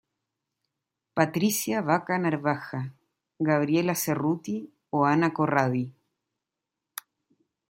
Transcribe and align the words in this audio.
Patricia 1.13 1.81
Vaca 1.89 2.17
Narvaja, 2.17 2.91
Gabriela 3.37 3.93
Cerruti, 3.93 4.57
o 4.89 5.05
Ana 5.15 5.31
Corradi. 5.31 5.85